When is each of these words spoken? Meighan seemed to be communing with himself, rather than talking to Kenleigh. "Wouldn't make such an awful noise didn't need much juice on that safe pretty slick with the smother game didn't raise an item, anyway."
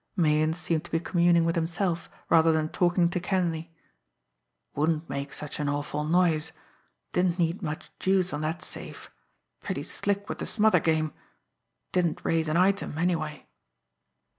Meighan 0.17 0.55
seemed 0.55 0.83
to 0.85 0.89
be 0.89 0.99
communing 0.99 1.45
with 1.45 1.53
himself, 1.53 2.09
rather 2.27 2.51
than 2.51 2.69
talking 2.69 3.07
to 3.09 3.19
Kenleigh. 3.19 3.67
"Wouldn't 4.73 5.07
make 5.07 5.31
such 5.31 5.59
an 5.59 5.69
awful 5.69 6.03
noise 6.03 6.51
didn't 7.13 7.37
need 7.37 7.61
much 7.61 7.91
juice 7.99 8.33
on 8.33 8.41
that 8.41 8.63
safe 8.63 9.11
pretty 9.61 9.83
slick 9.83 10.27
with 10.27 10.39
the 10.39 10.47
smother 10.47 10.79
game 10.79 11.13
didn't 11.91 12.25
raise 12.25 12.47
an 12.49 12.57
item, 12.57 12.97
anyway." 12.97 13.47